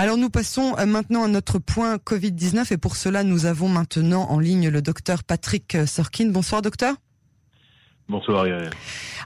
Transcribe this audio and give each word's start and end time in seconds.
Alors 0.00 0.16
nous 0.16 0.30
passons 0.30 0.76
euh, 0.78 0.86
maintenant 0.86 1.24
à 1.24 1.26
notre 1.26 1.58
point 1.58 1.96
Covid-19 1.96 2.72
et 2.72 2.76
pour 2.76 2.94
cela 2.94 3.24
nous 3.24 3.46
avons 3.46 3.68
maintenant 3.68 4.30
en 4.30 4.38
ligne 4.38 4.68
le 4.68 4.80
docteur 4.80 5.24
Patrick 5.24 5.76
Sorkin. 5.88 6.30
Bonsoir 6.30 6.62
docteur. 6.62 6.94
Bonsoir 8.08 8.38
Ariel. 8.38 8.70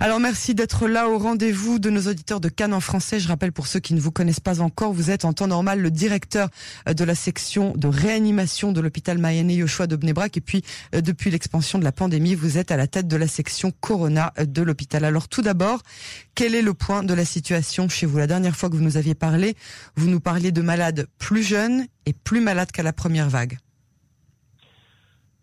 Alors 0.01 0.19
merci 0.19 0.57
d'être 0.57 0.89
là 0.89 1.09
au 1.09 1.17
rendez-vous 1.17 1.79
de 1.79 1.89
nos 1.89 2.09
auditeurs 2.09 2.41
de 2.41 2.49
Cannes 2.49 2.75
en 2.75 2.81
français. 2.81 3.21
Je 3.21 3.29
rappelle 3.29 3.53
pour 3.53 3.69
ceux 3.69 3.79
qui 3.79 3.95
ne 3.95 4.01
vous 4.01 4.11
connaissent 4.11 4.41
pas 4.41 4.61
encore, 4.61 4.93
vous 4.93 5.13
êtes 5.13 5.25
en 5.25 5.33
temps 5.33 5.47
normal 5.47 5.81
le 5.81 5.93
directeur 5.93 6.49
euh, 6.89 6.93
de 6.93 7.05
la 7.05 7.15
section 7.15 7.75
de 7.77 7.87
réanimation 7.87 8.73
de 8.73 8.81
l'hôpital 8.81 9.19
Mayenne 9.19 9.53
Yoshua 9.53 9.87
de 9.87 9.95
Bnebrak 9.95 10.37
et 10.37 10.41
puis 10.41 10.65
euh, 10.97 11.01
depuis 11.01 11.31
l'expansion 11.31 11.79
de 11.79 11.85
la 11.85 11.93
pandémie, 11.93 12.35
vous 12.35 12.59
êtes 12.59 12.73
à 12.73 12.77
la 12.77 12.89
tête 12.89 13.07
de 13.07 13.17
la 13.17 13.29
section 13.29 13.71
Corona 13.71 14.33
euh, 14.41 14.47
de 14.47 14.63
l'hôpital. 14.63 15.05
Alors 15.05 15.29
tout 15.29 15.43
d'abord, 15.43 15.81
quel 16.35 16.57
est 16.57 16.63
le 16.63 16.75
point 16.75 17.05
de 17.05 17.15
la 17.15 17.25
situation 17.25 17.89
chez 17.89 18.07
vous? 18.07 18.19
La 18.19 18.27
dernière 18.27 18.57
fois 18.57 18.69
que 18.69 18.75
vous 18.75 18.83
nous 18.83 18.97
aviez 18.97 19.15
parlé, 19.15 19.55
vous 19.95 20.09
nous 20.09 20.19
parliez 20.19 20.51
de 20.51 20.61
malades 20.61 21.07
plus 21.19 21.45
jeunes 21.45 21.87
et 22.07 22.13
plus 22.13 22.41
malades 22.41 22.73
qu'à 22.73 22.83
la 22.83 22.93
première 22.93 23.29
vague. 23.29 23.59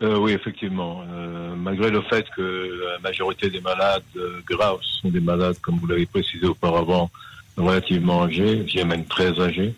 Euh, 0.01 0.17
oui, 0.17 0.31
effectivement. 0.31 1.03
Euh, 1.11 1.55
malgré 1.55 1.89
le 1.89 2.01
fait 2.01 2.25
que 2.29 2.91
la 2.93 2.99
majorité 2.99 3.49
des 3.49 3.59
malades 3.59 4.03
euh, 4.15 4.39
graves 4.47 4.79
sont 4.81 5.09
des 5.09 5.19
malades, 5.19 5.57
comme 5.61 5.77
vous 5.77 5.87
l'avez 5.87 6.05
précisé 6.05 6.45
auparavant, 6.47 7.11
relativement 7.57 8.23
âgés, 8.23 8.63
j'ai 8.67 8.85
même 8.85 9.05
très 9.05 9.39
âgés, 9.41 9.75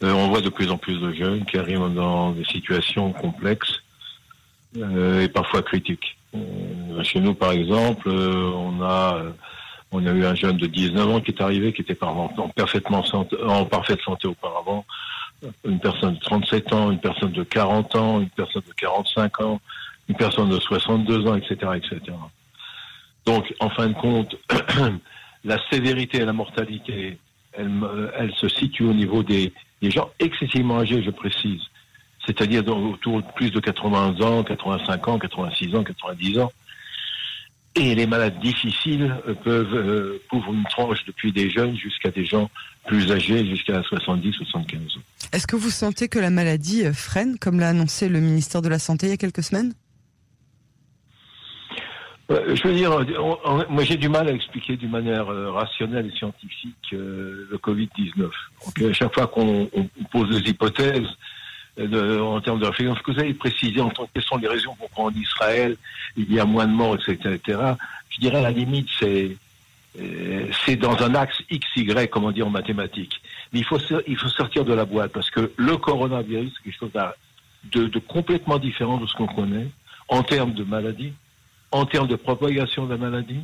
on 0.00 0.28
voit 0.28 0.40
de 0.40 0.48
plus 0.48 0.70
en 0.70 0.78
plus 0.78 0.98
de 0.98 1.12
jeunes 1.12 1.44
qui 1.44 1.58
arrivent 1.58 1.92
dans 1.94 2.30
des 2.30 2.44
situations 2.44 3.12
complexes 3.12 3.82
et 4.76 5.28
parfois 5.28 5.62
critiques. 5.62 6.16
chez 7.02 7.20
nous, 7.20 7.34
par 7.34 7.50
exemple, 7.50 8.08
on 8.08 8.80
a 8.80 9.24
on 9.90 10.06
a 10.06 10.12
eu 10.12 10.24
un 10.24 10.34
jeune 10.34 10.56
de 10.56 10.66
19 10.66 11.08
ans 11.08 11.20
qui 11.20 11.32
est 11.32 11.42
arrivé, 11.42 11.72
qui 11.72 11.82
était 11.82 11.96
en, 12.02 12.28
parfaitement 12.54 13.02
en 13.46 13.64
parfaite 13.64 14.00
santé 14.02 14.28
auparavant, 14.28 14.84
une 15.64 15.80
personne 15.80 16.14
de 16.14 16.20
37 16.20 16.72
ans, 16.72 16.90
une 16.90 17.00
personne 17.00 17.32
de 17.32 17.42
40 17.42 17.94
ans, 17.96 18.20
une 18.20 18.30
personne 18.30 18.62
de 18.66 18.72
45 18.72 19.40
ans, 19.40 19.60
une 20.08 20.16
personne 20.16 20.48
de 20.48 20.58
62 20.58 21.26
ans, 21.26 21.36
etc., 21.36 21.56
etc. 21.76 22.00
Donc, 23.26 23.54
en 23.60 23.70
fin 23.70 23.88
de 23.88 23.94
compte, 23.94 24.36
la 25.44 25.58
sévérité 25.70 26.18
et 26.18 26.24
la 26.24 26.32
mortalité, 26.32 27.18
elle, 27.52 28.32
se 28.36 28.48
situe 28.48 28.84
au 28.84 28.94
niveau 28.94 29.22
des, 29.22 29.52
des 29.82 29.90
gens 29.90 30.10
excessivement 30.18 30.78
âgés, 30.78 31.02
je 31.02 31.10
précise. 31.10 31.62
C'est-à-dire 32.24 32.66
autour 32.68 33.22
de 33.22 33.26
plus 33.34 33.50
de 33.50 33.60
80 33.60 34.20
ans, 34.20 34.44
85 34.44 35.08
ans, 35.08 35.18
86 35.18 35.74
ans, 35.74 35.82
90 35.82 36.38
ans. 36.40 36.52
Et 37.78 37.94
les 37.94 38.06
malades 38.06 38.40
difficiles 38.40 39.16
euh, 39.28 39.34
peuvent 39.34 39.74
euh, 39.74 40.20
couvrir 40.28 40.52
une 40.52 40.64
tranche 40.64 40.98
depuis 41.06 41.30
des 41.30 41.48
jeunes 41.48 41.76
jusqu'à 41.76 42.10
des 42.10 42.24
gens 42.24 42.50
plus 42.86 43.12
âgés, 43.12 43.46
jusqu'à 43.46 43.82
70, 43.84 44.32
75 44.32 44.80
ans. 44.80 45.00
Est-ce 45.32 45.46
que 45.46 45.54
vous 45.54 45.70
sentez 45.70 46.08
que 46.08 46.18
la 46.18 46.30
maladie 46.30 46.84
euh, 46.84 46.92
freine, 46.92 47.38
comme 47.38 47.60
l'a 47.60 47.68
annoncé 47.68 48.08
le 48.08 48.18
ministère 48.18 48.62
de 48.62 48.68
la 48.68 48.80
Santé 48.80 49.06
il 49.06 49.10
y 49.10 49.12
a 49.12 49.16
quelques 49.16 49.44
semaines? 49.44 49.74
Je 52.30 52.68
veux 52.68 52.74
dire, 52.74 52.90
moi 53.70 53.84
j'ai 53.84 53.96
du 53.96 54.10
mal 54.10 54.28
à 54.28 54.32
expliquer 54.32 54.76
d'une 54.76 54.90
manière 54.90 55.28
rationnelle 55.28 56.10
et 56.12 56.14
scientifique 56.14 56.90
le 56.90 57.56
Covid-19. 57.56 58.28
à 58.86 58.92
chaque 58.92 59.14
fois 59.14 59.28
qu'on 59.28 59.66
pose 60.12 60.42
des 60.42 60.50
hypothèses, 60.50 61.08
en 61.78 62.40
termes 62.40 62.60
de 62.60 62.66
réflexion. 62.66 62.96
Ce 62.96 63.02
que 63.02 63.12
vous 63.12 63.20
avez 63.20 63.34
précisé 63.34 63.80
en 63.80 63.90
tant 63.90 64.06
que 64.06 64.10
quelles 64.14 64.24
sont 64.24 64.36
les 64.36 64.48
raisons 64.48 64.74
pourquoi 64.78 65.06
en 65.06 65.12
Israël 65.12 65.76
il 66.16 66.32
y 66.32 66.40
a 66.40 66.44
moins 66.44 66.66
de 66.66 66.72
morts, 66.72 66.96
etc., 66.96 67.34
etc. 67.34 67.60
Je 68.10 68.20
dirais 68.20 68.38
à 68.38 68.42
la 68.42 68.50
limite 68.50 68.88
c'est 68.98 69.36
euh, 70.00 70.46
c'est 70.64 70.76
dans 70.76 70.96
un 71.02 71.14
axe 71.14 71.40
X, 71.50 71.66
Y, 71.76 72.10
comme 72.10 72.24
on 72.24 72.30
dit 72.30 72.42
en 72.42 72.50
mathématiques. 72.50 73.20
Mais 73.52 73.60
il 73.60 73.64
faut, 73.64 73.78
il 74.06 74.16
faut 74.16 74.28
sortir 74.28 74.64
de 74.64 74.72
la 74.74 74.84
boîte 74.84 75.12
parce 75.12 75.30
que 75.30 75.52
le 75.56 75.76
coronavirus, 75.76 76.52
c'est 76.56 76.62
quelque 76.64 76.78
chose 76.78 77.12
de, 77.72 77.86
de, 77.86 77.98
complètement 77.98 78.58
différent 78.58 78.98
de 78.98 79.06
ce 79.06 79.14
qu'on 79.14 79.26
connaît 79.26 79.68
en 80.08 80.22
termes 80.22 80.52
de 80.52 80.62
maladie, 80.62 81.12
en 81.72 81.84
termes 81.84 82.06
de 82.06 82.16
propagation 82.16 82.86
de 82.86 82.92
la 82.92 82.98
maladie. 82.98 83.40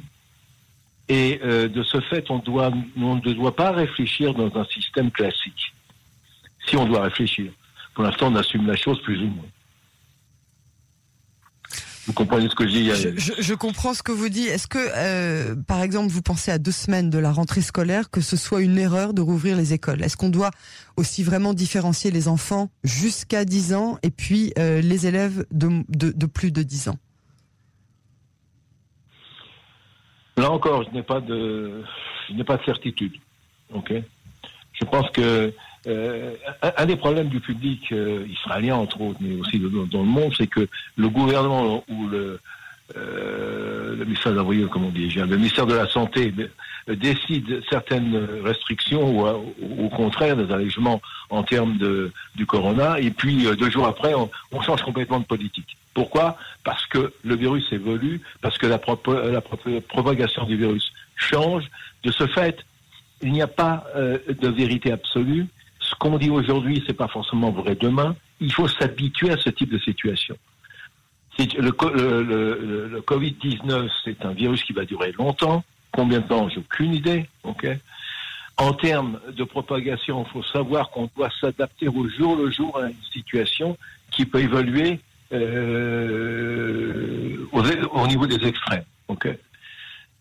Et 1.08 1.40
euh, 1.44 1.68
de 1.68 1.82
ce 1.82 2.00
fait, 2.00 2.30
on, 2.30 2.38
doit, 2.38 2.72
on 2.96 3.16
ne 3.16 3.32
doit 3.32 3.56
pas 3.56 3.72
réfléchir 3.72 4.32
dans 4.32 4.56
un 4.56 4.64
système 4.64 5.10
classique. 5.10 5.74
Si 6.66 6.76
on 6.76 6.86
doit 6.86 7.02
réfléchir. 7.02 7.52
Pour 7.94 8.04
l'instant, 8.04 8.28
on 8.32 8.36
assume 8.36 8.66
la 8.66 8.76
chose 8.76 9.00
plus 9.02 9.22
ou 9.22 9.26
moins. 9.26 9.44
Vous 12.06 12.12
comprenez 12.12 12.48
ce 12.50 12.54
que 12.54 12.66
je 12.66 12.72
dis 12.72 12.90
je, 13.16 13.54
comprends 13.54 13.94
ce 13.94 14.02
que 14.02 14.12
vous 14.12 14.28
dites. 14.28 14.48
Est-ce 14.48 14.66
que, 14.66 14.78
euh, 14.78 15.56
par 15.66 15.80
exemple, 15.80 16.08
vous 16.08 16.20
pensez 16.20 16.50
à 16.50 16.58
deux 16.58 16.70
semaines 16.70 17.08
de 17.08 17.18
la 17.18 17.32
rentrée 17.32 17.62
scolaire, 17.62 18.10
que 18.10 18.20
ce 18.20 18.36
soit 18.36 18.60
une 18.60 18.76
erreur 18.76 19.14
de 19.14 19.22
rouvrir 19.22 19.56
les 19.56 19.72
écoles? 19.72 20.02
Est-ce 20.02 20.16
qu'on 20.18 20.28
doit 20.28 20.50
aussi 20.96 21.22
vraiment 21.22 21.54
différencier 21.54 22.10
les 22.10 22.28
enfants 22.28 22.68
jusqu'à 22.82 23.46
10 23.46 23.72
ans 23.72 23.98
et 24.02 24.10
puis 24.10 24.52
euh, 24.58 24.82
les 24.82 25.06
élèves 25.06 25.46
de, 25.50 25.82
de, 25.88 26.26
plus 26.26 26.52
de 26.52 26.62
10 26.62 26.88
ans? 26.88 26.98
Là 30.36 30.50
encore, 30.50 30.84
je 30.84 30.90
n'ai 30.90 31.02
pas 31.02 31.22
de, 31.22 31.82
je 32.28 32.34
n'ai 32.34 32.44
pas 32.44 32.58
de 32.58 32.64
certitude. 32.64 33.14
Ok? 33.72 33.94
Je 34.74 34.84
pense 34.84 35.08
que 35.10 35.54
euh, 35.86 36.34
un, 36.62 36.86
des 36.86 36.96
problèmes 36.96 37.28
du 37.28 37.40
public 37.40 37.92
euh, 37.92 38.26
israélien, 38.26 38.76
entre 38.76 39.00
autres, 39.00 39.18
mais 39.20 39.38
aussi 39.38 39.58
dans 39.58 40.00
le 40.00 40.08
monde, 40.08 40.32
c'est 40.36 40.46
que 40.46 40.66
le 40.96 41.08
gouvernement 41.08 41.84
ou 41.88 42.08
le, 42.08 42.40
euh, 42.96 43.96
ministère 44.04 44.32
de 44.32 44.66
comme 44.66 44.84
on 44.84 44.90
dit, 44.90 45.08
le 45.10 45.36
ministère 45.36 45.66
de 45.66 45.74
la 45.74 45.86
Santé 45.86 46.32
décide 46.88 47.62
certaines 47.68 48.16
restrictions 48.42 49.20
ou 49.20 49.84
au 49.84 49.88
contraire 49.88 50.36
des 50.36 50.52
allègements 50.52 51.00
en 51.30 51.42
termes 51.42 51.76
de, 51.76 52.12
du 52.34 52.46
corona, 52.46 52.98
et 52.98 53.10
puis 53.10 53.46
deux 53.56 53.70
jours 53.70 53.86
après, 53.86 54.14
on, 54.14 54.60
change 54.62 54.82
complètement 54.82 55.20
de 55.20 55.24
politique. 55.24 55.76
Pourquoi? 55.92 56.36
Parce 56.62 56.86
que 56.86 57.12
le 57.24 57.36
virus 57.36 57.70
évolue, 57.72 58.20
parce 58.40 58.58
que 58.58 58.66
la 58.66 58.78
propagation 58.78 60.44
du 60.44 60.56
virus 60.56 60.92
change. 61.16 61.64
De 62.02 62.10
ce 62.10 62.26
fait, 62.26 62.64
il 63.22 63.32
n'y 63.32 63.42
a 63.42 63.46
pas 63.46 63.86
de 63.94 64.48
vérité 64.48 64.92
absolue 64.92 65.46
ce 65.84 65.94
qu'on 65.96 66.18
dit 66.18 66.30
aujourd'hui, 66.30 66.82
c'est 66.86 66.96
pas 66.96 67.08
forcément 67.08 67.50
vrai 67.50 67.74
demain. 67.74 68.16
Il 68.40 68.52
faut 68.52 68.68
s'habituer 68.68 69.30
à 69.30 69.36
ce 69.36 69.50
type 69.50 69.70
de 69.70 69.78
situation. 69.78 70.36
Le, 71.38 72.22
le, 72.22 73.00
Covid-19, 73.00 73.90
c'est 74.04 74.24
un 74.24 74.32
virus 74.32 74.62
qui 74.62 74.72
va 74.72 74.84
durer 74.84 75.12
longtemps. 75.12 75.64
Combien 75.92 76.20
de 76.20 76.28
temps? 76.28 76.48
J'ai 76.48 76.58
aucune 76.58 76.94
idée. 76.94 77.26
En 78.56 78.72
termes 78.72 79.20
de 79.36 79.44
propagation, 79.44 80.24
il 80.24 80.30
faut 80.30 80.44
savoir 80.44 80.90
qu'on 80.90 81.10
doit 81.16 81.30
s'adapter 81.40 81.88
au 81.88 82.08
jour 82.08 82.36
le 82.36 82.50
jour 82.50 82.78
à 82.78 82.88
une 82.88 83.02
situation 83.12 83.76
qui 84.12 84.26
peut 84.26 84.40
évoluer 84.40 85.00
euh, 85.32 87.36
au, 87.50 88.06
niveau 88.06 88.26
des 88.26 88.46
extrêmes. 88.46 88.84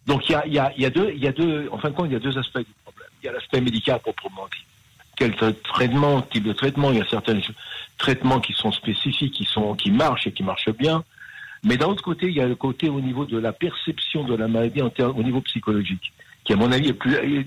Donc 0.07 0.29
y 0.29 0.35
a 0.35 0.89
deux, 0.89 1.69
en 1.71 1.77
fin 1.77 1.91
de 1.91 1.95
compte, 1.95 2.07
il 2.07 2.13
y 2.13 2.15
a 2.15 2.19
deux 2.19 2.37
aspects 2.37 2.57
du 2.57 2.73
problème. 2.83 3.09
Il 3.21 3.27
y 3.27 3.29
a 3.29 3.33
l'aspect 3.33 3.61
médical 3.61 3.99
proprement 3.99 4.47
dit 4.51 4.65
quel 5.15 5.35
traitement, 5.35 6.21
type 6.21 6.43
de 6.43 6.53
traitement. 6.53 6.91
Il 6.91 6.97
y 6.97 7.01
a 7.01 7.07
certains 7.07 7.39
traitements 7.97 8.39
qui 8.39 8.53
sont 8.53 8.71
spécifiques, 8.71 9.33
qui 9.33 9.45
sont 9.45 9.75
qui 9.75 9.91
marchent 9.91 10.27
et 10.27 10.31
qui 10.31 10.43
marchent 10.43 10.71
bien. 10.71 11.03
Mais 11.63 11.77
d'un 11.77 11.87
autre 11.87 12.03
côté, 12.03 12.27
il 12.27 12.33
y 12.33 12.41
a 12.41 12.47
le 12.47 12.55
côté 12.55 12.89
au 12.89 12.99
niveau 12.99 13.25
de 13.25 13.37
la 13.37 13.53
perception 13.53 14.23
de 14.23 14.35
la 14.35 14.47
maladie 14.47 14.81
au 14.81 15.23
niveau 15.23 15.41
psychologique, 15.41 16.11
qui 16.43 16.53
à 16.53 16.55
mon 16.57 16.71
avis 16.71 16.93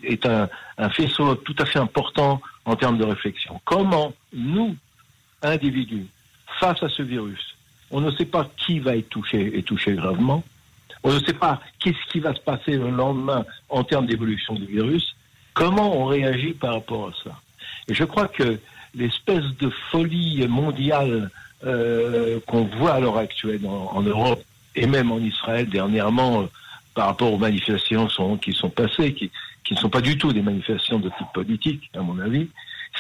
est, 0.03 0.26
un, 0.26 0.49
faisceau 0.91 1.34
tout 1.34 1.55
à 1.59 1.66
fait 1.66 1.78
important 1.78 2.41
en 2.65 2.76
termes 2.76 2.97
de 2.97 3.05
réflexion. 3.05 3.60
Comment 3.65 4.15
nous, 4.32 4.75
individus, 5.43 6.06
face 6.59 6.82
à 6.82 6.88
ce 6.88 7.03
virus, 7.03 7.56
on 7.91 8.00
ne 8.00 8.10
sait 8.12 8.25
pas 8.25 8.49
qui 8.56 8.78
va 8.78 8.97
être 8.97 9.10
touché 9.10 9.59
et 9.59 9.62
touché 9.62 9.93
gravement. 9.94 10.43
On 11.03 11.12
ne 11.12 11.21
sait 11.21 11.34
pas 11.34 11.60
qu'est-ce 11.78 12.10
qui 12.10 12.19
va 12.19 12.34
se 12.34 12.41
passer 12.41 12.72
le 12.72 12.91
lendemain 12.91 13.44
en 13.69 13.84
termes 13.84 14.06
d'évolution 14.06 14.55
du 14.55 14.66
virus. 14.66 15.15
Comment 15.53 15.97
on 15.97 16.06
réagit 16.06 16.53
par 16.53 16.75
rapport 16.75 17.09
à 17.09 17.12
ça? 17.22 17.41
Et 17.88 17.94
je 17.94 18.04
crois 18.04 18.28
que 18.28 18.58
l'espèce 18.94 19.44
de 19.58 19.70
folie 19.90 20.46
mondiale 20.49 21.31
euh, 21.64 22.38
qu'on 22.46 22.64
voit 22.64 22.94
à 22.94 23.00
l'heure 23.00 23.19
actuelle 23.19 23.66
en, 23.66 24.02
Europe 24.02 24.43
et 24.75 24.87
même 24.87 25.11
en 25.11 25.19
Israël 25.19 25.66
dernièrement 25.69 26.43
euh, 26.43 26.46
par 26.94 27.06
rapport 27.06 27.32
aux 27.32 27.38
manifestations 27.38 28.37
qui 28.38 28.52
sont 28.52 28.70
passées, 28.70 29.14
qui, 29.14 29.31
ne 29.70 29.76
sont 29.76 29.88
pas 29.88 30.00
du 30.00 30.19
tout 30.19 30.32
des 30.32 30.43
manifestations 30.43 30.99
de 30.99 31.08
type 31.11 31.32
politique, 31.32 31.90
à 31.94 32.00
mon 32.00 32.19
avis, 32.19 32.49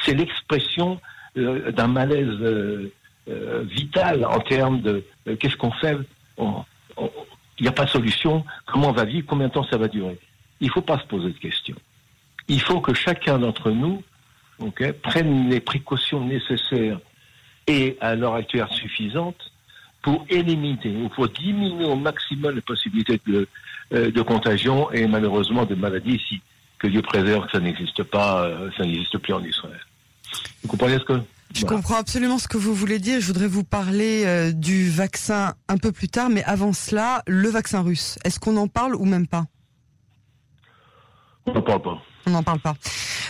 c'est 0.04 0.14
l'expression 0.14 1.00
euh, 1.36 1.70
d'un 1.72 1.86
malaise 1.86 2.90
vital 3.64 4.24
en 4.24 4.38
termes 4.38 4.80
de 4.80 5.04
qu'est-ce 5.38 5.56
qu'on 5.56 5.72
fait 5.72 5.96
Il 6.38 7.62
n'y 7.62 7.68
a 7.68 7.72
pas 7.72 7.84
de 7.84 7.90
solution. 7.90 8.44
Comment 8.66 8.90
on 8.90 8.92
va 8.92 9.04
vivre 9.04 9.26
Combien 9.26 9.48
de 9.48 9.52
temps 9.52 9.66
ça 9.68 9.76
va 9.76 9.88
durer 9.88 10.18
Il 10.60 10.68
ne 10.68 10.72
faut 10.72 10.82
pas 10.82 10.98
se 10.98 11.06
poser 11.06 11.30
de 11.30 11.38
questions. 11.38 11.76
Il 12.48 12.60
faut 12.60 12.80
que 12.80 12.94
chacun 12.94 13.38
d'entre 13.38 13.70
nous 13.70 14.02
prennent 15.02 15.48
les 15.48 15.60
précautions 15.60 16.24
nécessaires 16.24 16.98
et 17.66 17.96
à 18.00 18.14
l'heure 18.14 18.34
actuelle 18.34 18.66
suffisantes 18.70 19.52
pour 20.02 20.24
éliminer 20.28 20.96
ou 21.02 21.08
pour 21.08 21.28
diminuer 21.28 21.84
au 21.84 21.96
maximum 21.96 22.54
les 22.54 22.60
possibilités 22.60 23.20
de, 23.26 23.48
euh, 23.92 24.10
de 24.10 24.22
contagion 24.22 24.90
et 24.92 25.06
malheureusement 25.06 25.64
de 25.64 25.74
maladies 25.74 26.14
ici. 26.14 26.40
Que 26.78 26.86
Dieu 26.86 27.02
préserve 27.02 27.46
que 27.46 27.52
ça 27.52 27.60
n'existe 27.60 28.02
pas, 28.04 28.44
euh, 28.44 28.70
ça 28.76 28.84
n'existe 28.84 29.18
plus 29.18 29.32
en 29.32 29.42
Israël. 29.42 29.80
Vous 30.62 30.68
comprenez 30.68 30.98
ce 30.98 31.04
que 31.04 31.20
je 31.54 31.64
comprends 31.64 31.96
absolument 31.96 32.38
ce 32.38 32.48
que 32.48 32.58
vous 32.58 32.74
voulez 32.74 32.98
dire. 32.98 33.20
Je 33.20 33.26
voudrais 33.26 33.46
vous 33.46 33.64
parler 33.64 34.24
euh, 34.26 34.52
du 34.52 34.90
vaccin 34.90 35.54
un 35.68 35.78
peu 35.78 35.92
plus 35.92 36.08
tard, 36.08 36.28
mais 36.28 36.44
avant 36.44 36.72
cela, 36.72 37.22
le 37.26 37.48
vaccin 37.48 37.80
russe. 37.82 38.18
Est-ce 38.24 38.38
qu'on 38.38 38.56
en 38.56 38.68
parle 38.68 38.94
ou 38.94 39.04
même 39.04 39.26
pas? 39.26 39.46
On 41.46 41.54
n'en 41.54 41.62
parle 41.62 41.82
pas. 41.82 42.02
On 42.26 42.30
n'en 42.30 42.42
parle 42.42 42.58
pas. 42.58 42.74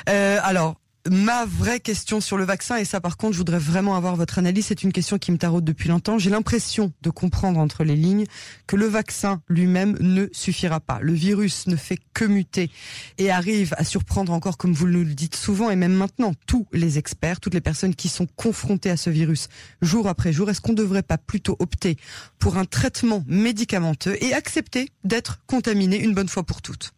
Euh, 0.08 0.38
alors, 0.42 0.76
ma 1.10 1.44
vraie 1.46 1.80
question 1.80 2.20
sur 2.20 2.36
le 2.36 2.44
vaccin, 2.44 2.76
et 2.76 2.84
ça 2.84 3.00
par 3.00 3.16
contre, 3.16 3.32
je 3.34 3.38
voudrais 3.38 3.58
vraiment 3.58 3.96
avoir 3.96 4.16
votre 4.16 4.38
analyse, 4.38 4.66
c'est 4.66 4.82
une 4.82 4.92
question 4.92 5.18
qui 5.18 5.32
me 5.32 5.38
taraude 5.38 5.64
depuis 5.64 5.88
longtemps. 5.88 6.18
J'ai 6.18 6.30
l'impression 6.30 6.92
de 7.02 7.10
comprendre 7.10 7.58
entre 7.58 7.84
les 7.84 7.96
lignes 7.96 8.26
que 8.66 8.76
le 8.76 8.86
vaccin 8.86 9.42
lui-même 9.48 9.96
ne 10.00 10.26
suffira 10.32 10.80
pas. 10.80 10.98
Le 11.00 11.12
virus 11.12 11.66
ne 11.66 11.76
fait 11.76 11.98
que 12.14 12.24
muter 12.24 12.70
et 13.18 13.30
arrive 13.30 13.74
à 13.78 13.84
surprendre 13.84 14.32
encore, 14.32 14.56
comme 14.56 14.72
vous 14.72 14.86
le 14.86 15.04
dites 15.04 15.36
souvent, 15.36 15.70
et 15.70 15.76
même 15.76 15.94
maintenant, 15.94 16.32
tous 16.46 16.66
les 16.72 16.98
experts, 16.98 17.40
toutes 17.40 17.54
les 17.54 17.60
personnes 17.60 17.94
qui 17.94 18.08
sont 18.08 18.26
confrontées 18.36 18.90
à 18.90 18.96
ce 18.96 19.10
virus 19.10 19.48
jour 19.82 20.08
après 20.08 20.32
jour. 20.32 20.50
Est-ce 20.50 20.60
qu'on 20.60 20.72
ne 20.72 20.76
devrait 20.76 21.02
pas 21.02 21.18
plutôt 21.18 21.56
opter 21.58 21.96
pour 22.38 22.56
un 22.56 22.64
traitement 22.64 23.24
médicamenteux 23.26 24.16
et 24.22 24.34
accepter 24.34 24.90
d'être 25.04 25.40
contaminé 25.46 26.02
une 26.02 26.14
bonne 26.14 26.28
fois 26.28 26.42
pour 26.44 26.62
toutes? 26.62 26.95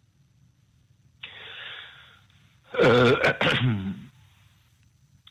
Euh, 2.82 3.16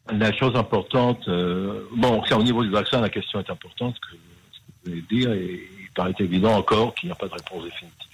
la 0.12 0.34
chose 0.34 0.56
importante, 0.56 1.28
euh, 1.28 1.88
bon, 1.96 2.24
c'est 2.28 2.34
au 2.34 2.44
niveau 2.44 2.64
du 2.64 2.70
vaccin, 2.70 3.02
la 3.02 3.10
question 3.10 3.40
est 3.40 3.50
importante, 3.50 3.96
que, 4.00 4.16
vous 4.16 4.92
venez 4.92 5.04
dire, 5.10 5.32
et 5.32 5.70
il 5.82 5.92
paraît 5.94 6.16
évident 6.20 6.56
encore 6.56 6.96
qu'il 6.96 7.08
n'y 7.08 7.14
a 7.14 7.16
pas 7.16 7.28
de 7.28 7.34
réponse 7.34 7.64
définitive. 7.64 8.08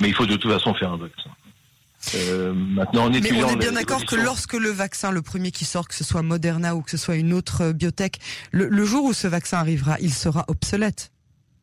Mais 0.00 0.08
il 0.08 0.14
faut 0.14 0.26
de 0.26 0.36
toute 0.36 0.50
façon 0.50 0.74
faire 0.74 0.92
un 0.92 0.98
vaccin. 0.98 1.30
Euh, 2.14 2.52
maintenant, 2.54 3.10
Mais 3.10 3.32
on 3.42 3.48
est 3.48 3.56
bien 3.56 3.72
d'accord 3.72 4.04
que 4.04 4.14
lorsque 4.14 4.52
le 4.52 4.70
vaccin, 4.70 5.10
le 5.10 5.22
premier 5.22 5.50
qui 5.50 5.64
sort, 5.64 5.88
que 5.88 5.94
ce 5.94 6.04
soit 6.04 6.22
Moderna 6.22 6.76
ou 6.76 6.82
que 6.82 6.90
ce 6.90 6.96
soit 6.96 7.16
une 7.16 7.32
autre 7.32 7.72
biotech, 7.72 8.18
le, 8.52 8.84
jour 8.84 9.04
où 9.04 9.12
ce 9.12 9.26
vaccin 9.26 9.58
arrivera, 9.58 9.96
il 10.00 10.12
sera 10.12 10.44
obsolète. 10.48 11.10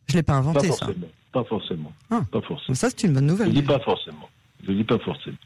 Je 0.07 0.15
l'ai 0.15 0.23
pas 0.23 0.33
inventé, 0.33 0.67
pas 0.67 0.75
forcément, 0.75 1.07
ça. 1.07 1.31
Pas 1.31 1.43
forcément. 1.45 1.93
Ah. 2.11 2.21
pas 2.31 2.41
forcément. 2.41 2.75
Ça, 2.75 2.89
c'est 2.89 3.03
une 3.03 3.13
bonne 3.13 3.25
nouvelle. 3.25 3.47
Je 3.47 3.53
dis 3.53 3.61
pas 3.61 3.79
forcément. 3.79 4.29
Je 4.67 4.71
dis 4.73 4.83
pas 4.83 4.99
forcément. 4.99 5.37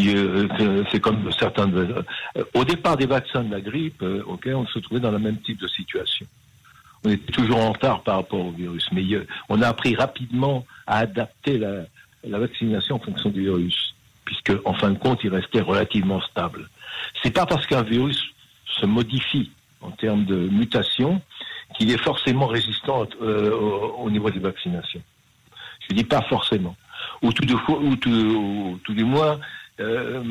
Euh, 0.00 0.84
c'est 0.90 1.00
comme 1.00 1.30
certains. 1.32 1.72
Euh, 1.72 2.02
au 2.54 2.64
départ 2.64 2.96
des 2.96 3.06
vaccins 3.06 3.44
de 3.44 3.52
la 3.52 3.60
grippe, 3.60 4.02
euh, 4.02 4.22
ok, 4.26 4.48
on 4.52 4.66
se 4.66 4.78
trouvait 4.80 5.00
dans 5.00 5.12
le 5.12 5.20
même 5.20 5.38
type 5.38 5.60
de 5.60 5.68
situation. 5.68 6.26
On 7.04 7.10
était 7.10 7.32
toujours 7.32 7.58
en 7.58 7.72
retard 7.72 8.02
par 8.02 8.16
rapport 8.16 8.40
au 8.40 8.50
virus, 8.50 8.88
mais 8.92 9.04
on 9.48 9.62
a 9.62 9.68
appris 9.68 9.94
rapidement 9.94 10.66
à 10.86 10.98
adapter 10.98 11.58
la, 11.58 11.84
vaccination 12.38 12.96
en 12.96 12.98
fonction 12.98 13.28
du 13.28 13.42
virus, 13.42 13.94
puisque 14.24 14.52
en 14.64 14.72
fin 14.72 14.90
de 14.90 14.98
compte, 14.98 15.22
il 15.22 15.30
restait 15.30 15.60
relativement 15.60 16.20
stable. 16.22 16.68
C'est 17.22 17.30
pas 17.30 17.44
parce 17.44 17.66
qu'un 17.66 17.82
virus 17.82 18.20
se 18.66 18.86
modifie 18.86 19.50
en 19.82 19.90
termes 19.90 20.24
de 20.24 20.34
mutation 20.34 21.20
qu'il 21.76 21.90
est 21.90 22.02
forcément 22.02 22.46
résistant 22.46 23.06
au, 23.20 23.26
au, 23.98 24.10
niveau 24.10 24.30
des 24.30 24.40
vaccinations. 24.40 25.02
Je 25.88 25.94
dis 25.94 26.04
pas 26.04 26.22
forcément. 26.22 26.74
Ou 27.20 27.32
tout, 27.32 27.44
de, 27.44 27.54
ou 27.54 28.78
tout 28.82 28.94
du 28.94 29.04
moins, 29.04 29.38
euh, 29.80 30.22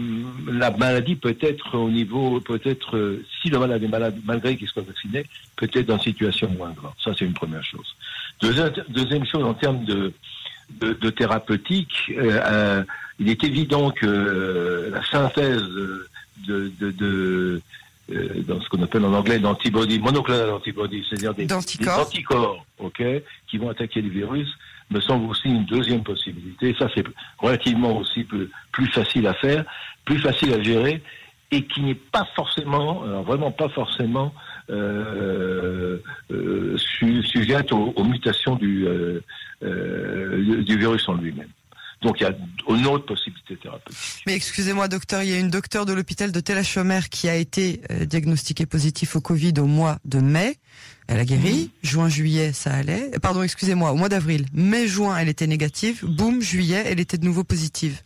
la 0.47 0.71
maladie 0.71 1.15
peut 1.15 1.35
être 1.41 1.77
au 1.77 1.89
niveau, 1.89 2.39
peut-être, 2.39 2.95
euh, 2.95 3.25
si 3.41 3.49
le 3.49 3.59
malade 3.59 3.83
est 3.83 3.89
malade, 3.89 4.17
malgré 4.23 4.55
qu'il 4.55 4.69
soit 4.69 4.83
vacciné, 4.83 5.25
peut 5.57 5.69
être 5.73 5.85
dans 5.85 5.97
une 5.97 6.03
situation 6.03 6.49
moins 6.51 6.71
grave. 6.71 6.93
Ça, 7.03 7.11
c'est 7.17 7.25
une 7.25 7.33
première 7.33 7.63
chose. 7.63 7.95
Deuxième, 8.41 9.25
chose, 9.25 9.43
en 9.43 9.53
termes 9.53 9.83
de, 9.83 10.13
de, 10.79 11.09
thérapeutique, 11.09 12.13
euh, 12.17 12.83
il 13.19 13.29
est 13.29 13.43
évident 13.43 13.91
que 13.91 14.89
la 14.91 15.03
synthèse 15.05 15.61
de, 16.47 16.71
de, 16.79 17.61
dans 18.47 18.61
ce 18.61 18.69
qu'on 18.69 18.81
appelle 18.81 19.03
en 19.03 19.13
anglais 19.13 19.39
d'antibodies, 19.39 19.99
monoclonal 19.99 20.51
antibodies, 20.51 21.05
c'est-à-dire 21.09 21.33
des, 21.33 21.45
des, 21.45 21.53
anticorps, 21.53 22.65
ok, 22.79 23.03
qui 23.47 23.57
vont 23.57 23.69
attaquer 23.69 24.01
le 24.01 24.09
virus, 24.09 24.47
me 24.91 24.99
semble 24.99 25.29
aussi 25.29 25.47
une 25.47 25.65
deuxième 25.65 26.03
possibilité. 26.03 26.75
Ça, 26.77 26.87
c'est 26.93 27.03
relativement 27.37 27.97
aussi 27.97 28.25
plus, 28.71 28.87
facile 28.87 29.27
à 29.27 29.33
faire, 29.33 29.63
plus 30.05 30.19
facile 30.19 30.53
à 30.53 30.61
gérer, 30.61 31.01
et 31.51 31.65
qui 31.65 31.81
n'est 31.81 31.95
pas 31.95 32.27
forcément, 32.35 33.01
vraiment 33.23 33.51
pas 33.51 33.69
forcément, 33.69 34.33
euh, 34.69 36.01
euh, 36.31 36.77
sujette 36.77 37.73
aux, 37.73 38.03
mutations 38.03 38.55
du, 38.55 38.87
euh, 38.87 39.19
du 39.61 40.77
virus 40.77 41.07
en 41.09 41.15
lui-même. 41.15 41.49
Donc 42.01 42.21
il 42.21 42.23
y 42.23 42.25
a 42.25 42.33
une 42.69 42.85
autre 42.87 43.05
possibilité 43.05 43.57
thérapeutique. 43.57 44.23
Mais 44.25 44.35
excusez-moi, 44.35 44.87
docteur, 44.87 45.21
il 45.21 45.29
y 45.29 45.33
a 45.33 45.39
une 45.39 45.49
docteure 45.49 45.85
de 45.85 45.93
l'hôpital 45.93 46.31
de 46.31 46.39
Tel-Achomer 46.39 47.01
qui 47.11 47.27
a 47.27 47.35
été 47.35 47.81
diagnostiquée 48.05 48.65
positive 48.65 49.11
au 49.15 49.21
Covid 49.21 49.53
au 49.59 49.65
mois 49.65 49.97
de 50.05 50.19
mai. 50.19 50.57
Elle 51.07 51.19
a 51.19 51.25
guéri. 51.25 51.71
Juin, 51.83 52.09
juillet, 52.09 52.53
ça 52.53 52.73
allait. 52.73 53.11
Pardon, 53.21 53.43
excusez-moi, 53.43 53.91
au 53.91 53.95
mois 53.95 54.09
d'avril. 54.09 54.45
Mai, 54.53 54.87
juin, 54.87 55.17
elle 55.17 55.29
était 55.29 55.47
négative. 55.47 56.05
Boum, 56.05 56.41
juillet, 56.41 56.83
elle 56.85 56.99
était 56.99 57.17
de 57.17 57.25
nouveau 57.25 57.43
positive. 57.43 58.01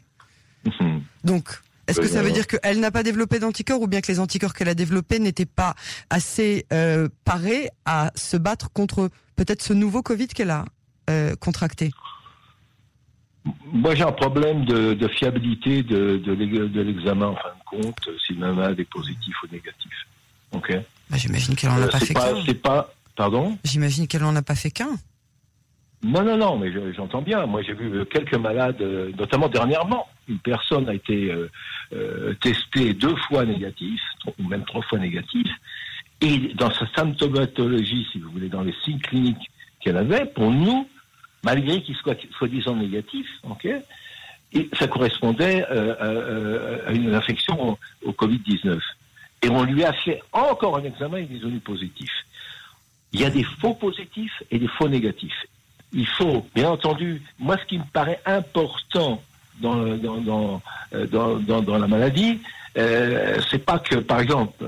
Mhm. 0.66 1.04
Donc, 1.24 1.62
est-ce 1.88 2.02
que 2.02 2.08
ça 2.08 2.22
veut 2.22 2.32
dire 2.32 2.48
qu'elle 2.48 2.80
n'a 2.80 2.92
pas 2.92 3.04
développé 3.04 3.40
d'anticorps 3.40 3.82
ou 3.82 3.88
bien 3.88 4.02
que 4.02 4.12
les 4.12 4.20
anticorps 4.20 4.54
qu'elle 4.54 4.68
a 4.68 4.76
développés 4.76 5.20
n'étaient 5.20 5.46
pas 5.46 5.76
assez 6.10 6.66
euh, 6.74 7.08
parés 7.24 7.70
à 7.86 8.12
se 8.16 8.36
battre 8.36 8.72
contre 8.72 9.10
peut-être 9.36 9.62
ce 9.62 9.74
nouveau 9.74 10.02
Covid 10.02 10.28
qu'elle 10.28 10.52
a 10.52 10.66
euh, 11.10 11.36
contracté? 11.36 11.92
Moi, 13.72 13.96
j'ai 13.96 14.04
un 14.04 14.12
problème 14.12 14.66
de, 14.66 15.08
fiabilité 15.08 15.84
de, 15.84 16.18
de 16.18 16.82
l'examen 16.82 17.28
en 17.28 17.36
fin 17.36 17.50
de 17.50 17.84
compte, 17.84 18.10
si 18.26 18.34
le 18.34 18.54
malade 18.54 18.80
est 18.80 18.90
positif 18.90 19.36
ou 19.44 19.48
négatif. 19.54 19.94
Ok? 20.52 20.74
Bah, 21.10 21.18
J'imagine 21.18 21.56
qu'elle 21.56 21.70
en 21.70 21.78
a 21.78 21.86
euh, 21.86 21.88
pas 21.88 22.00
fait 22.00 22.14
qu'un. 22.14 22.44
C'est 22.46 22.62
pas. 22.62 22.94
Pardon 23.16 23.58
J'imagine 23.64 24.08
qu'elle 24.08 24.24
en 24.24 24.36
a 24.36 24.42
pas 24.42 24.56
fait 24.56 24.72
qu'un. 24.72 24.98
Non, 26.04 26.24
non, 26.24 26.38
non, 26.38 26.58
mais 26.58 26.72
j'entends 26.94 27.24
bien. 27.24 27.46
Moi, 27.48 27.64
j'ai 27.64 27.74
vu 27.74 28.06
quelques 28.06 28.36
malades, 28.36 28.82
euh, 28.82 29.12
notamment 29.18 29.50
dernièrement. 29.50 30.08
Une 30.28 30.38
personne 30.38 30.88
a 30.88 30.94
été 30.94 31.34
euh, 31.94 32.34
testée 32.42 32.94
deux 32.94 33.16
fois 33.28 33.46
négatif, 33.46 34.00
ou 34.38 34.48
même 34.48 34.64
trois 34.66 34.84
fois 34.84 35.00
négatif. 35.00 35.48
Et 36.22 36.54
dans 36.54 36.72
sa 36.72 36.88
symptomatologie, 36.96 38.08
si 38.12 38.20
vous 38.20 38.30
voulez, 38.30 38.50
dans 38.50 38.62
les 38.62 38.74
signes 38.84 39.00
cliniques 39.00 39.50
qu'elle 39.80 39.98
avait, 39.98 40.26
pour 40.26 40.52
nous, 40.52 40.88
malgré 41.44 41.82
qu'il 41.82 41.96
soit 41.96 42.18
soi-disant 42.38 42.76
négatif, 42.76 43.26
ok, 43.44 43.68
et 44.54 44.70
ça 44.80 44.88
correspondait 44.88 45.64
à 45.66 46.92
une 46.92 47.14
infection 47.14 47.78
au 48.04 48.12
Covid-19. 48.12 48.80
Et 49.42 49.50
on 49.50 49.64
lui 49.64 49.84
a 49.84 49.94
fait 49.94 50.22
encore 50.34 50.78
un 50.78 50.84
examen, 50.84 51.20
il 51.20 51.36
est 51.36 51.40
devenu 51.40 51.60
positif. 51.60 52.10
Il 53.14 53.22
y 53.22 53.26
a 53.26 53.30
des 53.30 53.44
faux 53.44 53.74
positifs 53.74 54.44
et 54.52 54.60
des 54.60 54.68
faux 54.68 54.90
négatifs. 54.90 55.46
Il 55.94 56.08
faut, 56.08 56.46
bien 56.54 56.70
entendu, 56.70 57.22
moi 57.40 57.58
ce 57.58 57.66
qui 57.66 57.78
me 57.78 57.86
paraît 57.94 58.20
important 58.26 59.22
dans, 59.62 59.76
dans, 59.98 60.18
dans, 60.18 60.62
euh, 60.94 61.06
dans, 61.08 61.78
la 61.78 61.88
maladie, 61.88 62.40
euh, 62.78 63.40
c'est 63.50 63.64
pas 63.64 63.80
que, 63.80 63.96
par 63.96 64.20
exemple, 64.20 64.64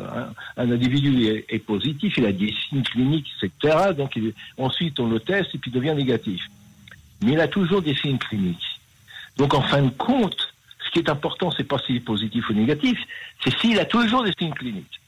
un, 0.57 0.71
individu 0.71 1.43
est, 1.47 1.59
positif, 1.59 2.17
il 2.17 2.25
a 2.25 2.31
des 2.31 2.53
signes 2.69 2.83
cliniques, 2.83 3.27
etc. 3.41 3.91
Donc 3.95 4.17
ensuite 4.57 4.99
on 4.99 5.07
le 5.07 5.19
teste 5.19 5.53
et 5.53 5.57
puis 5.57 5.71
il 5.71 5.73
devient 5.73 5.93
négatif. 5.95 6.41
Mais 7.21 7.33
il 7.33 7.39
a 7.39 7.47
toujours 7.47 7.81
des 7.81 7.95
signes 7.95 8.17
cliniques. 8.17 8.79
Donc 9.37 9.53
en 9.53 9.61
fin 9.61 9.81
de 9.81 9.89
compte, 9.89 10.48
ce 10.89 10.93
qui 10.93 10.99
est 10.99 11.09
important, 11.09 11.51
c'est 11.55 11.63
pas 11.63 11.77
s'il 11.79 11.97
est 11.97 12.01
positif 12.01 12.49
ou 12.49 12.53
négatif, 12.53 12.97
c'est 13.43 13.55
s'il 13.59 13.79
a 13.79 13.85
toujours 13.85 14.23
des 14.23 14.33
signes 14.37 14.53
cliniques. 14.53 14.99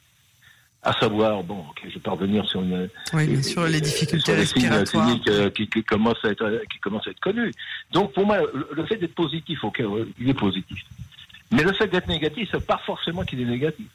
À 0.83 0.93
savoir, 0.93 1.43
bon, 1.43 1.63
je 1.83 1.93
vais 1.93 1.99
pas 1.99 2.11
revenir 2.11 2.45
sur 2.47 2.61
une, 2.61 2.89
oui, 3.13 3.27
les 3.27 3.81
difficultés 3.81 4.33
respiratoires 4.33 5.05
cliniques, 5.05 5.27
euh, 5.27 5.49
qui, 5.51 5.67
qui, 5.67 5.83
commencent 5.83 6.23
à 6.23 6.29
être 6.29 6.63
qui 6.71 6.79
commencent 6.79 7.07
à 7.07 7.11
être 7.11 7.19
connues. 7.19 7.51
Donc 7.91 8.13
pour 8.13 8.25
moi, 8.25 8.39
le, 8.71 8.85
fait 8.85 8.97
d'être 8.97 9.13
positif, 9.13 9.63
ok, 9.63 9.83
il 10.19 10.29
est 10.29 10.33
positif. 10.33 10.79
Mais 11.51 11.63
le 11.63 11.73
fait 11.73 11.87
d'être 11.87 12.07
négatif, 12.07 12.49
c'est 12.51 12.65
pas 12.65 12.81
forcément 12.83 13.23
qu'il 13.23 13.41
est 13.41 13.45
négatif. 13.45 13.85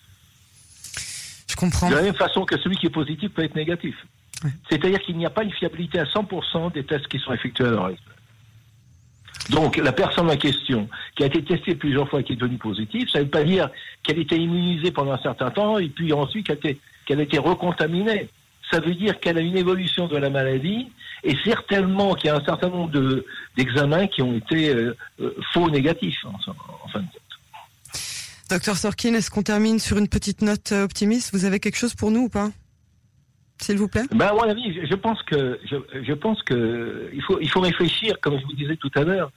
Je 1.48 1.56
comprends. 1.56 1.90
De 1.90 1.96
la 1.96 2.02
même 2.02 2.14
façon 2.14 2.44
que 2.44 2.56
celui 2.58 2.76
qui 2.76 2.86
est 2.86 2.90
positif 2.90 3.32
peut 3.32 3.42
être 3.42 3.56
négatif. 3.56 3.96
C'est-à-dire 4.68 5.00
qu'il 5.00 5.16
n'y 5.16 5.26
a 5.26 5.30
pas 5.30 5.42
une 5.42 5.52
fiabilité 5.52 5.98
à 5.98 6.04
100% 6.04 6.72
des 6.72 6.84
tests 6.84 7.08
qui 7.08 7.18
sont 7.18 7.32
effectués 7.32 7.64
à 7.64 7.86
actuelle. 7.86 7.96
Donc, 9.50 9.76
la 9.76 9.92
personne 9.92 10.30
en 10.30 10.36
question, 10.36 10.88
qui 11.14 11.22
a 11.22 11.26
été 11.26 11.42
testée 11.42 11.74
plusieurs 11.74 12.08
fois, 12.08 12.22
qui 12.22 12.32
est 12.32 12.36
devenue 12.36 12.58
positive, 12.58 13.08
ça 13.08 13.18
ne 13.18 13.24
veut 13.24 13.30
pas 13.30 13.44
dire 13.44 13.70
qu'elle 14.02 14.18
était 14.18 14.36
immunisée 14.36 14.90
pendant 14.90 15.12
un 15.12 15.22
certain 15.22 15.50
temps 15.50 15.78
et 15.78 15.88
puis 15.88 16.12
ensuite 16.12 16.46
qu'elle 16.60 17.20
a 17.20 17.22
été 17.22 17.38
recontaminée. 17.38 18.28
Ça 18.70 18.80
veut 18.80 18.94
dire 18.94 19.20
qu'elle 19.20 19.38
a 19.38 19.40
une 19.40 19.56
évolution 19.56 20.08
de 20.08 20.16
la 20.16 20.30
maladie 20.30 20.88
et 21.22 21.36
certainement 21.44 22.14
qu'il 22.14 22.28
y 22.28 22.30
a 22.30 22.36
un 22.36 22.44
certain 22.44 22.68
nombre 22.68 23.22
d'examens 23.56 24.08
qui 24.08 24.22
ont 24.22 24.34
été 24.34 24.70
euh, 24.70 24.96
euh, 25.20 25.34
faux 25.52 25.70
négatifs, 25.70 26.24
en, 26.24 26.38
fin 26.38 27.00
de 27.00 27.06
compte. 27.06 28.00
Docteur 28.50 28.76
Sorkin, 28.76 29.14
est-ce 29.14 29.30
qu'on 29.30 29.42
termine 29.42 29.78
sur 29.78 29.98
une 29.98 30.08
petite 30.08 30.42
note 30.42 30.72
euh, 30.72 30.84
optimiste? 30.84 31.32
Vous 31.32 31.44
avez 31.44 31.60
quelque 31.60 31.76
chose 31.76 31.94
pour 31.94 32.10
nous 32.10 32.22
ou 32.22 32.28
pas? 32.28 32.50
S'il 33.58 33.78
vous 33.78 33.88
plaît 33.88 34.04
ben, 34.10 34.26
À 34.26 34.32
mon 34.32 34.42
avis, 34.42 34.86
je, 34.86 34.94
pense 34.94 35.22
que 35.22 35.58
je, 35.64 36.12
pense 36.12 36.42
que 36.42 37.10
il 37.12 37.22
faut 37.22 37.38
il 37.40 37.48
faut 37.48 37.60
réfléchir, 37.60 38.20
comme 38.20 38.38
je 38.38 38.44
vous 38.44 38.52
disais 38.52 38.76
tout 38.76 38.90
à 38.94 39.02
l'heure. 39.02 39.30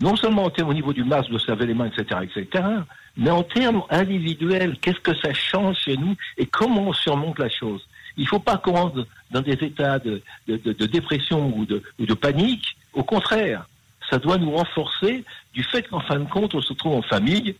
non 0.00 0.16
seulement 0.16 0.44
en 0.44 0.50
termes 0.50 0.68
au 0.68 0.74
niveau 0.74 0.92
du 0.92 1.04
masque, 1.04 1.30
de 1.30 1.38
se 1.38 1.48
laver 1.48 1.66
les 1.66 1.74
mains, 1.74 1.86
etc., 1.86 2.20
etc., 2.22 2.64
mais 3.16 3.30
en 3.30 3.42
termes 3.42 3.82
individuels, 3.90 4.78
qu'est-ce 4.80 5.00
que 5.00 5.14
ça 5.16 5.34
change 5.34 5.76
chez 5.78 5.96
nous 5.96 6.14
et 6.36 6.46
comment 6.46 6.88
on 6.88 6.92
surmonte 6.92 7.38
la 7.40 7.48
chose? 7.48 7.84
Il 8.16 8.24
ne 8.24 8.28
faut 8.28 8.38
pas 8.38 8.58
qu'on 8.58 8.72
rentre 8.72 9.06
dans 9.30 9.40
des 9.40 9.52
états 9.52 9.98
de, 9.98 10.22
de, 10.46 10.86
dépression 10.86 11.52
ou 11.56 11.66
de, 11.66 11.82
ou 11.98 12.06
de 12.06 12.14
panique. 12.14 12.76
Au 12.92 13.02
contraire, 13.02 13.66
ça 14.08 14.18
doit 14.18 14.38
nous 14.38 14.52
renforcer 14.52 15.24
du 15.52 15.64
fait 15.64 15.82
qu'en 15.82 16.00
fin 16.00 16.18
de 16.20 16.28
compte, 16.28 16.54
on 16.54 16.60
se 16.60 16.72
trouve 16.74 16.94
en 16.94 17.02
famille, 17.02 17.56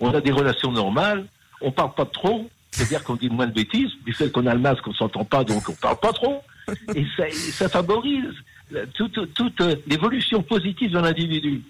on 0.00 0.12
a 0.12 0.20
des 0.20 0.32
relations 0.32 0.72
normales, 0.72 1.26
on 1.60 1.70
parle 1.70 1.94
pas 1.94 2.04
trop, 2.04 2.50
c'est-à-dire 2.76 3.02
qu'on 3.04 3.16
dit 3.16 3.30
moins 3.30 3.46
de 3.46 3.52
bêtises, 3.52 3.90
du 4.04 4.12
fait 4.12 4.30
qu'on 4.30 4.46
a 4.46 4.54
le 4.54 4.60
masque, 4.60 4.86
on 4.86 4.92
s'entend 4.92 5.24
pas, 5.24 5.44
donc 5.44 5.68
on 5.68 5.72
parle 5.72 5.96
pas 5.98 6.12
trop, 6.12 6.42
et 6.94 7.06
ça, 7.16 7.24
ça 7.30 7.68
favorise 7.68 8.34
toute, 8.94 9.32
toute 9.34 9.62
l'évolution 9.86 10.42
positive 10.42 10.90
de 10.90 10.98
l'individu. 10.98 11.62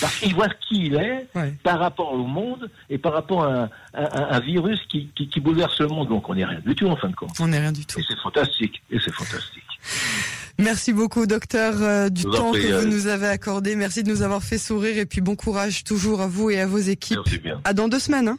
Parce 0.00 0.16
qu'il 0.18 0.34
voit 0.34 0.48
qui 0.48 0.86
il 0.86 0.96
est 0.96 1.26
par 1.62 1.78
rapport 1.78 2.12
au 2.12 2.26
monde 2.26 2.68
et 2.90 2.98
par 2.98 3.14
rapport 3.14 3.44
à 3.44 3.70
un, 3.94 4.40
virus 4.40 4.78
qui, 4.88 5.08
qui, 5.14 5.40
bouleverse 5.40 5.80
le 5.80 5.86
monde. 5.86 6.08
Donc 6.08 6.28
on 6.28 6.34
n'est 6.34 6.44
rien 6.44 6.60
du 6.60 6.74
tout 6.74 6.86
en 6.88 6.96
fin 6.96 7.08
de 7.08 7.14
compte. 7.14 7.30
On 7.40 7.48
n'est 7.48 7.58
rien 7.58 7.72
du 7.72 7.86
tout. 7.86 7.98
Et 7.98 8.02
c'est 8.06 8.18
fantastique. 8.18 8.82
Et 8.90 8.98
c'est 9.02 9.14
fantastique. 9.14 9.64
Merci 10.58 10.92
beaucoup, 10.92 11.26
docteur, 11.26 11.80
euh, 11.80 12.08
du 12.10 12.24
temps 12.24 12.52
que 12.52 12.82
vous 12.82 12.88
nous 12.88 13.06
avez 13.06 13.28
accordé. 13.28 13.76
Merci 13.76 14.02
de 14.02 14.10
nous 14.10 14.22
avoir 14.22 14.42
fait 14.42 14.58
sourire 14.58 14.98
et 14.98 15.06
puis 15.06 15.22
bon 15.22 15.36
courage 15.36 15.84
toujours 15.84 16.20
à 16.20 16.26
vous 16.26 16.50
et 16.50 16.60
à 16.60 16.66
vos 16.66 16.78
équipes. 16.78 17.20
Merci 17.24 17.38
bien. 17.38 17.60
À 17.64 17.72
dans 17.72 17.88
deux 17.88 18.00
semaines. 18.00 18.28
Hein 18.28 18.38